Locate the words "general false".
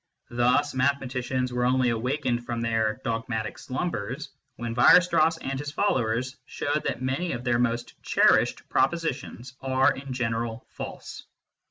10.11-11.27